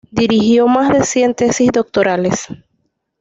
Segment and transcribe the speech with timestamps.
[0.09, 2.47] Dirigió más de cien tesis doctorales.